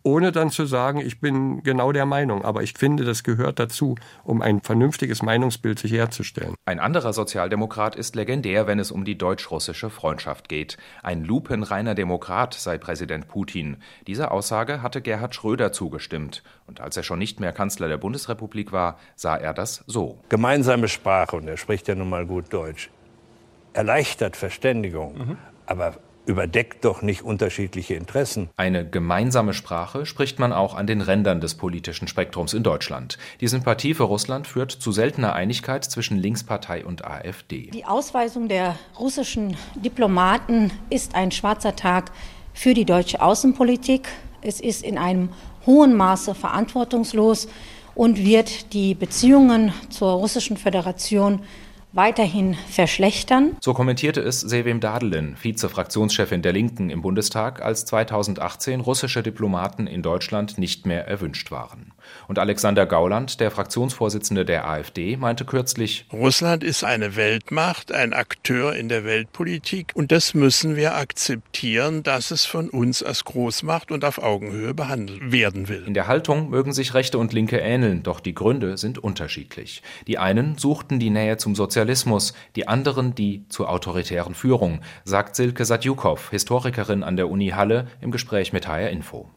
ohne 0.03 0.31
dann 0.31 0.49
zu 0.49 0.65
sagen, 0.65 0.99
ich 0.99 1.19
bin 1.19 1.63
genau 1.63 1.91
der 1.91 2.05
Meinung. 2.05 2.43
Aber 2.43 2.63
ich 2.63 2.73
finde, 2.73 3.03
das 3.03 3.23
gehört 3.23 3.59
dazu, 3.59 3.95
um 4.23 4.41
ein 4.41 4.61
vernünftiges 4.61 5.21
Meinungsbild 5.21 5.79
sich 5.79 5.91
herzustellen. 5.91 6.55
Ein 6.65 6.79
anderer 6.79 7.13
Sozialdemokrat 7.13 7.95
ist 7.95 8.15
legendär, 8.15 8.67
wenn 8.67 8.79
es 8.79 8.91
um 8.91 9.05
die 9.05 9.17
deutsch-russische 9.17 9.89
Freundschaft 9.89 10.49
geht. 10.49 10.77
Ein 11.03 11.23
lupenreiner 11.23 11.95
Demokrat 11.95 12.53
sei 12.53 12.77
Präsident 12.77 13.27
Putin. 13.27 13.77
Dieser 14.07 14.31
Aussage 14.31 14.81
hatte 14.81 15.01
Gerhard 15.01 15.35
Schröder 15.35 15.71
zugestimmt. 15.71 16.43
Und 16.67 16.81
als 16.81 16.97
er 16.97 17.03
schon 17.03 17.19
nicht 17.19 17.39
mehr 17.39 17.53
Kanzler 17.53 17.87
der 17.87 17.97
Bundesrepublik 17.97 18.71
war, 18.71 18.97
sah 19.15 19.35
er 19.35 19.53
das 19.53 19.83
so. 19.87 20.19
Gemeinsame 20.29 20.87
Sprache, 20.87 21.35
und 21.35 21.47
er 21.47 21.57
spricht 21.57 21.87
ja 21.87 21.95
nun 21.95 22.09
mal 22.09 22.25
gut 22.25 22.51
Deutsch, 22.53 22.89
erleichtert 23.73 24.35
Verständigung. 24.35 25.17
Mhm. 25.17 25.37
Aber 25.65 25.95
überdeckt 26.25 26.85
doch 26.85 27.01
nicht 27.01 27.23
unterschiedliche 27.23 27.95
Interessen. 27.95 28.49
Eine 28.57 28.87
gemeinsame 28.87 29.53
Sprache 29.53 30.05
spricht 30.05 30.39
man 30.39 30.53
auch 30.53 30.75
an 30.75 30.87
den 30.87 31.01
Rändern 31.01 31.41
des 31.41 31.55
politischen 31.55 32.07
Spektrums 32.07 32.53
in 32.53 32.63
Deutschland. 32.63 33.17
Die 33.41 33.47
Sympathie 33.47 33.93
für 33.93 34.03
Russland 34.03 34.47
führt 34.47 34.71
zu 34.71 34.91
seltener 34.91 35.33
Einigkeit 35.33 35.83
zwischen 35.83 36.17
Linkspartei 36.17 36.85
und 36.85 37.05
AfD. 37.05 37.69
Die 37.73 37.85
Ausweisung 37.85 38.47
der 38.47 38.75
russischen 38.99 39.57
Diplomaten 39.75 40.71
ist 40.89 41.15
ein 41.15 41.31
schwarzer 41.31 41.75
Tag 41.75 42.11
für 42.53 42.73
die 42.73 42.85
deutsche 42.85 43.21
Außenpolitik. 43.21 44.07
Es 44.41 44.59
ist 44.59 44.83
in 44.83 44.97
einem 44.97 45.29
hohen 45.65 45.95
Maße 45.95 46.35
verantwortungslos 46.35 47.47
und 47.95 48.23
wird 48.23 48.73
die 48.73 48.95
Beziehungen 48.95 49.73
zur 49.89 50.11
russischen 50.11 50.57
Föderation 50.57 51.41
weiterhin 51.93 52.55
verschlechtern. 52.69 53.57
So 53.61 53.73
kommentierte 53.73 54.21
es 54.21 54.41
Sevim 54.41 54.79
Dadelin, 54.79 55.35
Vize-Fraktionschefin 55.35 56.41
der 56.41 56.53
Linken 56.53 56.89
im 56.89 57.01
Bundestag, 57.01 57.61
als 57.61 57.85
2018 57.85 58.79
russische 58.79 59.23
Diplomaten 59.23 59.87
in 59.87 60.01
Deutschland 60.01 60.57
nicht 60.57 60.85
mehr 60.85 61.07
erwünscht 61.07 61.51
waren. 61.51 61.90
Und 62.27 62.39
Alexander 62.39 62.85
Gauland, 62.85 63.39
der 63.39 63.51
Fraktionsvorsitzende 63.51 64.45
der 64.45 64.67
AfD, 64.67 65.17
meinte 65.17 65.45
kürzlich, 65.45 66.05
Russland 66.11 66.63
ist 66.63 66.83
eine 66.83 67.15
Weltmacht, 67.15 67.91
ein 67.91 68.13
Akteur 68.13 68.75
in 68.75 68.89
der 68.89 69.03
Weltpolitik 69.05 69.91
und 69.93 70.11
das 70.11 70.33
müssen 70.33 70.75
wir 70.75 70.95
akzeptieren, 70.95 72.03
dass 72.03 72.31
es 72.31 72.45
von 72.45 72.69
uns 72.69 73.03
als 73.03 73.23
Großmacht 73.25 73.91
und 73.91 74.05
auf 74.05 74.21
Augenhöhe 74.21 74.73
behandelt 74.73 75.31
werden 75.31 75.67
will. 75.67 75.83
In 75.85 75.93
der 75.93 76.07
Haltung 76.07 76.49
mögen 76.49 76.73
sich 76.73 76.93
Rechte 76.93 77.17
und 77.17 77.33
Linke 77.33 77.57
ähneln, 77.57 78.03
doch 78.03 78.19
die 78.19 78.35
Gründe 78.35 78.77
sind 78.77 78.97
unterschiedlich. 78.97 79.81
Die 80.07 80.17
einen 80.17 80.57
suchten 80.57 80.99
die 80.99 81.09
Nähe 81.09 81.37
zum 81.37 81.55
Sozialismus, 81.55 82.33
die 82.55 82.67
anderen 82.67 83.15
die 83.15 83.45
zur 83.49 83.69
autoritären 83.69 84.35
Führung, 84.35 84.81
sagt 85.03 85.35
Silke 85.35 85.65
Sadjukow, 85.65 86.29
Historikerin 86.29 87.03
an 87.03 87.15
der 87.15 87.29
Uni 87.29 87.49
Halle, 87.49 87.87
im 88.01 88.11
Gespräch 88.11 88.53
mit 88.53 88.67
HR 88.67 88.89
Info. 88.89 89.29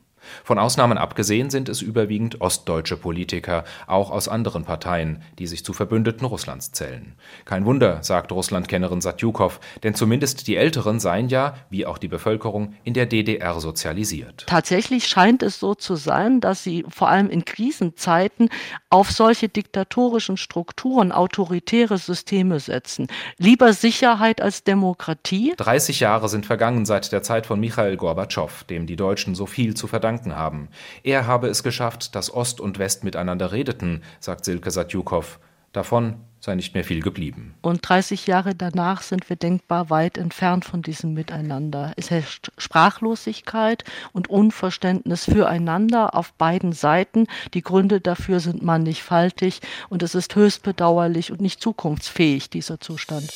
Von 0.44 0.58
Ausnahmen 0.58 0.98
abgesehen 0.98 1.50
sind 1.50 1.68
es 1.68 1.82
überwiegend 1.82 2.40
ostdeutsche 2.40 2.96
Politiker, 2.96 3.64
auch 3.86 4.10
aus 4.10 4.28
anderen 4.28 4.64
Parteien, 4.64 5.22
die 5.38 5.46
sich 5.46 5.64
zu 5.64 5.72
Verbündeten 5.72 6.26
Russlands 6.26 6.72
zählen. 6.72 7.14
Kein 7.44 7.64
Wunder, 7.64 8.02
sagt 8.02 8.32
Russlandkennerin 8.32 9.00
Satjukow, 9.00 9.60
denn 9.82 9.94
zumindest 9.94 10.46
die 10.46 10.56
Älteren 10.56 11.00
seien 11.00 11.28
ja, 11.28 11.54
wie 11.70 11.86
auch 11.86 11.98
die 11.98 12.08
Bevölkerung, 12.08 12.74
in 12.84 12.94
der 12.94 13.06
DDR 13.06 13.60
sozialisiert. 13.60 14.44
Tatsächlich 14.46 15.06
scheint 15.06 15.42
es 15.42 15.60
so 15.60 15.74
zu 15.74 15.96
sein, 15.96 16.40
dass 16.40 16.62
sie 16.62 16.84
vor 16.88 17.08
allem 17.08 17.30
in 17.30 17.44
Krisenzeiten 17.44 18.48
auf 18.90 19.10
solche 19.10 19.48
diktatorischen 19.48 20.36
Strukturen, 20.36 21.12
autoritäre 21.12 21.98
Systeme 21.98 22.60
setzen. 22.60 23.08
Lieber 23.38 23.72
Sicherheit 23.72 24.40
als 24.40 24.64
Demokratie. 24.64 25.54
30 25.56 26.00
Jahre 26.00 26.28
sind 26.28 26.46
vergangen 26.46 26.86
seit 26.86 27.12
der 27.12 27.22
Zeit 27.22 27.46
von 27.46 27.60
Michail 27.60 27.96
Gorbatschow, 27.96 28.64
dem 28.64 28.86
die 28.86 28.96
Deutschen 28.96 29.34
so 29.34 29.46
viel 29.46 29.74
zu 29.74 29.86
verdanken 29.86 30.13
verdanken 30.14 30.36
haben. 30.36 30.68
Er 31.02 31.26
habe 31.26 31.48
es 31.48 31.62
geschafft, 31.62 32.14
dass 32.14 32.32
Ost 32.32 32.60
und 32.60 32.78
West 32.78 33.04
miteinander 33.04 33.52
redeten, 33.52 34.02
sagt 34.20 34.44
Silke 34.44 34.70
Satjukow. 34.70 35.38
Davon 35.72 36.16
sei 36.38 36.54
nicht 36.54 36.74
mehr 36.74 36.84
viel 36.84 37.00
geblieben. 37.00 37.54
Und 37.62 37.80
30 37.88 38.28
Jahre 38.28 38.54
danach 38.54 39.02
sind 39.02 39.28
wir 39.28 39.34
denkbar 39.34 39.90
weit 39.90 40.18
entfernt 40.18 40.64
von 40.64 40.82
diesem 40.82 41.14
Miteinander. 41.14 41.92
Es 41.96 42.10
herrscht 42.10 42.52
Sprachlosigkeit 42.58 43.82
und 44.12 44.30
Unverständnis 44.30 45.24
füreinander 45.24 46.14
auf 46.14 46.32
beiden 46.34 46.72
Seiten. 46.72 47.26
Die 47.54 47.62
Gründe 47.62 48.00
dafür 48.00 48.38
sind 48.38 48.62
mannigfaltig 48.62 49.62
und 49.88 50.04
es 50.04 50.14
ist 50.14 50.36
höchst 50.36 50.62
bedauerlich 50.62 51.32
und 51.32 51.40
nicht 51.40 51.60
zukunftsfähig, 51.60 52.50
dieser 52.50 52.78
Zustand. 52.78 53.32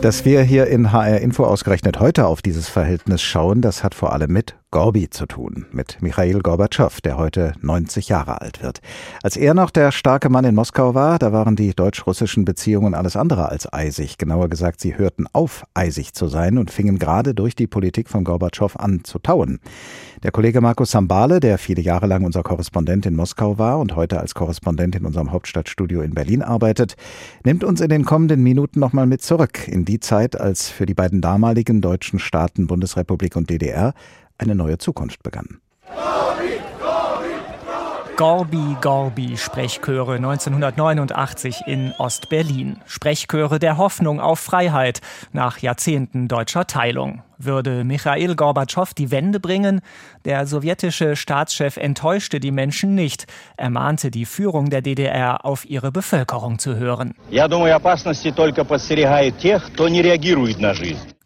Dass 0.00 0.24
wir 0.26 0.42
hier 0.42 0.66
in 0.66 0.92
HR 0.92 1.20
Info 1.20 1.44
ausgerechnet 1.44 1.98
heute 1.98 2.26
auf 2.26 2.42
dieses 2.42 2.68
Verhältnis 2.68 3.22
schauen, 3.22 3.60
das 3.62 3.82
hat 3.82 3.94
vor 3.94 4.12
allem 4.12 4.32
mit 4.32 4.54
Gorbi 4.74 5.08
zu 5.08 5.26
tun, 5.26 5.66
mit 5.70 6.02
Michail 6.02 6.40
Gorbatschow, 6.40 7.00
der 7.00 7.16
heute 7.16 7.52
90 7.60 8.08
Jahre 8.08 8.40
alt 8.40 8.60
wird. 8.60 8.80
Als 9.22 9.36
er 9.36 9.54
noch 9.54 9.70
der 9.70 9.92
starke 9.92 10.28
Mann 10.28 10.44
in 10.44 10.56
Moskau 10.56 10.96
war, 10.96 11.20
da 11.20 11.32
waren 11.32 11.54
die 11.54 11.74
deutsch-russischen 11.74 12.44
Beziehungen 12.44 12.92
alles 12.92 13.14
andere 13.14 13.50
als 13.50 13.72
eisig. 13.72 14.18
Genauer 14.18 14.48
gesagt, 14.48 14.80
sie 14.80 14.98
hörten 14.98 15.26
auf, 15.32 15.64
eisig 15.74 16.12
zu 16.12 16.26
sein 16.26 16.58
und 16.58 16.72
fingen 16.72 16.98
gerade 16.98 17.34
durch 17.34 17.54
die 17.54 17.68
Politik 17.68 18.08
von 18.08 18.24
Gorbatschow 18.24 18.74
an 18.74 19.04
zu 19.04 19.20
tauen. 19.20 19.60
Der 20.24 20.32
Kollege 20.32 20.60
Markus 20.60 20.90
Sambale, 20.90 21.38
der 21.38 21.58
viele 21.58 21.80
Jahre 21.82 22.08
lang 22.08 22.24
unser 22.24 22.42
Korrespondent 22.42 23.06
in 23.06 23.14
Moskau 23.14 23.58
war 23.58 23.78
und 23.78 23.94
heute 23.94 24.18
als 24.18 24.34
Korrespondent 24.34 24.96
in 24.96 25.06
unserem 25.06 25.30
Hauptstadtstudio 25.30 26.00
in 26.00 26.14
Berlin 26.14 26.42
arbeitet, 26.42 26.96
nimmt 27.44 27.62
uns 27.62 27.80
in 27.80 27.90
den 27.90 28.04
kommenden 28.04 28.42
Minuten 28.42 28.80
nochmal 28.80 29.06
mit 29.06 29.22
zurück 29.22 29.68
in 29.68 29.84
die 29.84 30.00
Zeit, 30.00 30.40
als 30.40 30.68
für 30.68 30.84
die 30.84 30.94
beiden 30.94 31.20
damaligen 31.20 31.80
deutschen 31.80 32.18
Staaten 32.18 32.66
Bundesrepublik 32.66 33.36
und 33.36 33.50
DDR 33.50 33.94
eine 34.44 34.54
neue 34.54 34.78
Zukunft 34.78 35.22
begann. 35.22 35.60
Gorbi 38.16 38.76
Gorbi 38.80 39.36
Sprechchöre 39.36 40.14
1989 40.14 41.62
in 41.66 41.92
Ostberlin. 41.98 42.76
Sprechchöre 42.86 43.58
der 43.58 43.76
Hoffnung 43.76 44.20
auf 44.20 44.38
Freiheit 44.38 45.00
nach 45.32 45.58
Jahrzehnten 45.58 46.28
deutscher 46.28 46.68
Teilung 46.68 47.24
würde 47.38 47.84
Michail 47.84 48.34
Gorbatschow 48.34 48.92
die 48.94 49.10
Wende 49.10 49.40
bringen. 49.40 49.80
Der 50.24 50.46
sowjetische 50.46 51.16
Staatschef 51.16 51.76
enttäuschte 51.76 52.40
die 52.40 52.50
Menschen 52.50 52.94
nicht. 52.94 53.26
Er 53.56 53.70
mahnte 53.70 54.10
die 54.10 54.26
Führung 54.26 54.70
der 54.70 54.82
DDR, 54.82 55.44
auf 55.44 55.68
ihre 55.68 55.92
Bevölkerung 55.92 56.58
zu 56.58 56.76
hören. 56.76 57.14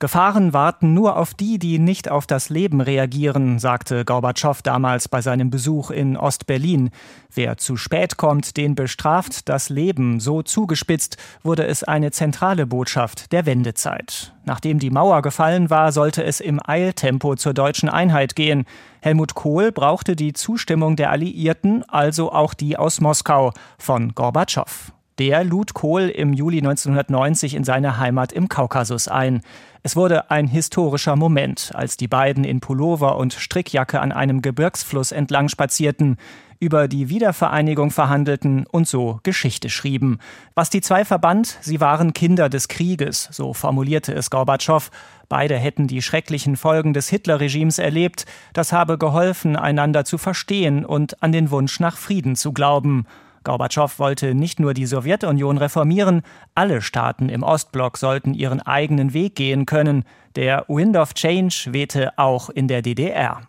Gefahren 0.00 0.52
warten 0.52 0.94
nur 0.94 1.16
auf 1.16 1.34
die, 1.34 1.58
die 1.58 1.80
nicht 1.80 2.08
auf 2.08 2.26
das 2.26 2.50
Leben 2.50 2.80
reagieren, 2.80 3.58
sagte 3.58 4.04
Gorbatschow 4.04 4.62
damals 4.62 5.08
bei 5.08 5.20
seinem 5.20 5.50
Besuch 5.50 5.90
in 5.90 6.16
Ostberlin. 6.16 6.90
Wer 7.34 7.56
zu 7.56 7.76
spät 7.76 8.16
kommt, 8.16 8.56
den 8.56 8.76
bestraft 8.76 9.48
das 9.48 9.70
Leben. 9.70 10.20
So 10.20 10.42
zugespitzt 10.42 11.16
wurde 11.42 11.66
es 11.66 11.82
eine 11.82 12.12
zentrale 12.12 12.66
Botschaft 12.66 13.32
der 13.32 13.44
Wendezeit. 13.44 14.34
Nachdem 14.48 14.78
die 14.78 14.88
Mauer 14.88 15.20
gefallen 15.20 15.68
war, 15.68 15.92
sollte 15.92 16.24
es 16.24 16.40
im 16.40 16.58
Eiltempo 16.64 17.36
zur 17.36 17.52
deutschen 17.52 17.90
Einheit 17.90 18.34
gehen. 18.34 18.64
Helmut 19.02 19.34
Kohl 19.34 19.72
brauchte 19.72 20.16
die 20.16 20.32
Zustimmung 20.32 20.96
der 20.96 21.10
Alliierten, 21.10 21.84
also 21.86 22.32
auch 22.32 22.54
die 22.54 22.78
aus 22.78 23.02
Moskau, 23.02 23.52
von 23.76 24.14
Gorbatschow. 24.14 24.90
Der 25.18 25.44
lud 25.44 25.74
Kohl 25.74 26.08
im 26.08 26.32
Juli 26.32 26.60
1990 26.60 27.56
in 27.56 27.64
seine 27.64 27.98
Heimat 27.98 28.32
im 28.32 28.48
Kaukasus 28.48 29.06
ein. 29.06 29.42
Es 29.82 29.96
wurde 29.96 30.30
ein 30.30 30.46
historischer 30.46 31.16
Moment, 31.16 31.72
als 31.74 31.98
die 31.98 32.08
beiden 32.08 32.44
in 32.44 32.60
Pullover 32.60 33.18
und 33.18 33.34
Strickjacke 33.34 34.00
an 34.00 34.12
einem 34.12 34.40
Gebirgsfluss 34.40 35.12
entlang 35.12 35.50
spazierten, 35.50 36.16
über 36.60 36.88
die 36.88 37.08
Wiedervereinigung 37.08 37.90
verhandelten 37.90 38.66
und 38.66 38.88
so 38.88 39.20
Geschichte 39.22 39.70
schrieben. 39.70 40.18
Was 40.54 40.70
die 40.70 40.80
zwei 40.80 41.04
verband, 41.04 41.58
sie 41.60 41.80
waren 41.80 42.12
Kinder 42.12 42.48
des 42.48 42.68
Krieges, 42.68 43.28
so 43.30 43.54
formulierte 43.54 44.12
es 44.12 44.30
Gorbatschow. 44.30 44.90
Beide 45.28 45.56
hätten 45.56 45.86
die 45.86 46.02
schrecklichen 46.02 46.56
Folgen 46.56 46.94
des 46.94 47.08
Hitlerregimes 47.08 47.78
erlebt. 47.78 48.24
Das 48.52 48.72
habe 48.72 48.98
geholfen, 48.98 49.56
einander 49.56 50.04
zu 50.04 50.18
verstehen 50.18 50.84
und 50.84 51.22
an 51.22 51.32
den 51.32 51.50
Wunsch 51.50 51.80
nach 51.80 51.96
Frieden 51.96 52.34
zu 52.34 52.52
glauben. 52.52 53.06
Gorbatschow 53.44 53.98
wollte 53.98 54.34
nicht 54.34 54.60
nur 54.60 54.74
die 54.74 54.86
Sowjetunion 54.86 55.58
reformieren, 55.58 56.22
alle 56.54 56.82
Staaten 56.82 57.28
im 57.28 57.42
Ostblock 57.42 57.96
sollten 57.96 58.34
ihren 58.34 58.60
eigenen 58.60 59.14
Weg 59.14 59.36
gehen 59.36 59.64
können. 59.64 60.04
Der 60.36 60.64
Wind 60.68 60.96
of 60.96 61.14
Change 61.14 61.68
wehte 61.68 62.18
auch 62.18 62.50
in 62.50 62.68
der 62.68 62.82
DDR. 62.82 63.40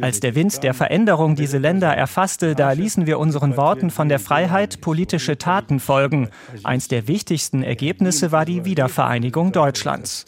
Als 0.00 0.20
der 0.20 0.34
Wind 0.36 0.62
der 0.62 0.72
Veränderung 0.72 1.34
diese 1.34 1.58
Länder 1.58 1.88
erfasste, 1.88 2.54
da 2.54 2.70
ließen 2.70 3.06
wir 3.06 3.18
unseren 3.18 3.56
Worten 3.56 3.90
von 3.90 4.08
der 4.08 4.20
Freiheit 4.20 4.80
politische 4.80 5.36
Taten 5.36 5.80
folgen. 5.80 6.28
Eins 6.62 6.86
der 6.86 7.08
wichtigsten 7.08 7.64
Ergebnisse 7.64 8.30
war 8.30 8.44
die 8.44 8.64
Wiedervereinigung 8.64 9.50
Deutschlands. 9.50 10.26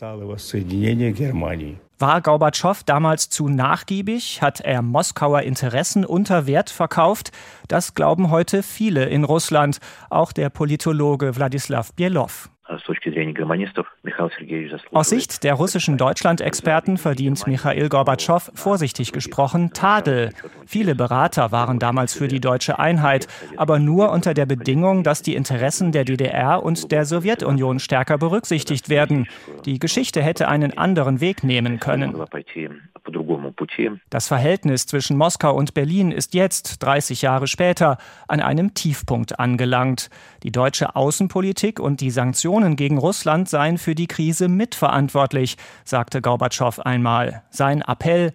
War 2.01 2.23
Gorbatschow 2.23 2.83
damals 2.83 3.29
zu 3.29 3.49
nachgiebig? 3.49 4.43
Hat 4.43 4.61
er 4.61 4.83
Moskauer 4.83 5.43
Interessen 5.43 6.05
unter 6.05 6.47
Wert 6.47 6.71
verkauft? 6.71 7.31
Das 7.69 7.95
glauben 7.95 8.31
heute 8.31 8.65
viele 8.65 9.05
in 9.05 9.23
Russland, 9.23 9.79
auch 10.09 10.33
der 10.33 10.51
Politologe 10.51 11.37
Wladislaw 11.37 11.87
Bielow. 11.95 12.49
Aus 14.93 15.09
Sicht 15.11 15.45
der 15.45 15.55
russischen 15.55 15.97
Deutschland-Experten 15.97 16.97
verdient 16.97 17.47
Michail 17.47 17.89
Gorbatschow, 17.89 18.51
vorsichtig 18.55 19.13
gesprochen, 19.13 19.73
Tadel. 19.73 20.31
Viele 20.67 20.95
Berater 20.95 21.53
waren 21.53 21.79
damals 21.79 22.15
für 22.15 22.29
die 22.29 22.41
deutsche 22.41 22.79
Einheit, 22.79 23.29
aber 23.57 23.79
nur 23.79 24.11
unter 24.11 24.35
der 24.35 24.47
Bedingung, 24.47 25.03
dass 25.03 25.23
die 25.23 25.35
Interessen 25.35 25.93
der 25.93 26.05
DDR 26.05 26.63
und 26.63 26.91
der 26.93 27.05
Sowjetunion 27.05 27.79
stärker 27.79 28.19
berücksichtigt 28.19 28.89
werden. 28.89 29.27
Die 29.65 29.79
Geschichte 29.79 30.23
hätte 30.23 30.49
einen 30.49 30.77
anderen 30.77 31.21
Weg 31.21 31.45
nehmen 31.45 31.81
können. 31.81 32.15
Das 34.11 34.29
Verhältnis 34.29 34.87
zwischen 34.87 35.17
Moskau 35.17 35.55
und 35.55 35.75
Berlin 35.75 36.13
ist 36.13 36.35
jetzt, 36.35 36.83
30 36.83 37.23
Jahre 37.23 37.47
später, 37.47 37.99
an 38.29 38.41
einem 38.41 38.75
Tiefpunkt 38.75 39.39
angelangt. 39.39 40.11
Die 40.43 40.53
deutsche 40.53 40.97
Außenpolitik 40.97 41.81
und 41.81 42.01
die 42.01 42.11
Sanktionen 42.11 42.77
gegen 42.77 42.99
Russland 42.99 43.49
seien 43.49 43.79
für 43.79 43.95
die 43.95 44.07
Krise 44.07 44.49
mitverantwortlich, 44.49 45.57
sagte 45.85 46.21
Gorbatschow 46.21 46.79
einmal. 46.81 47.43
Sein 47.51 47.83
Appell 47.83 48.35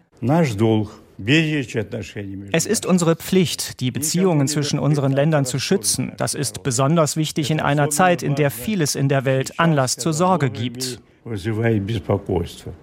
es 2.51 2.65
ist 2.65 2.85
unsere 2.85 3.15
Pflicht, 3.15 3.79
die 3.79 3.91
Beziehungen 3.91 4.47
zwischen 4.47 4.79
unseren 4.79 5.11
Ländern 5.11 5.45
zu 5.45 5.59
schützen. 5.59 6.11
Das 6.17 6.33
ist 6.33 6.63
besonders 6.63 7.15
wichtig 7.15 7.51
in 7.51 7.59
einer 7.59 7.89
Zeit, 7.89 8.21
in 8.23 8.35
der 8.35 8.51
vieles 8.51 8.95
in 8.95 9.09
der 9.09 9.25
Welt 9.25 9.59
Anlass 9.59 9.95
zur 9.95 10.13
Sorge 10.13 10.49
gibt. 10.49 10.99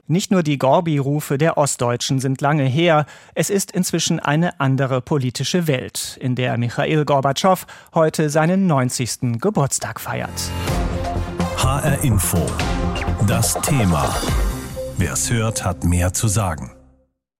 Nicht 0.08 0.30
nur 0.32 0.42
die 0.42 0.58
Gorbi-Rufe 0.58 1.38
der 1.38 1.58
Ostdeutschen 1.58 2.18
sind 2.18 2.40
lange 2.40 2.64
her, 2.64 3.06
es 3.34 3.50
ist 3.50 3.70
inzwischen 3.70 4.18
eine 4.18 4.58
andere 4.58 5.00
politische 5.00 5.68
Welt, 5.68 6.18
in 6.20 6.34
der 6.34 6.58
Michail 6.58 7.04
Gorbatschow 7.04 7.66
heute 7.94 8.30
seinen 8.30 8.66
90. 8.66 9.40
Geburtstag 9.40 10.00
feiert. 10.00 10.50
HR 11.56 12.02
Info. 12.02 12.44
Das 13.28 13.54
Thema. 13.62 14.12
Wer 14.98 15.12
es 15.12 15.30
hört, 15.30 15.64
hat 15.64 15.84
mehr 15.84 16.12
zu 16.12 16.26
sagen. 16.26 16.72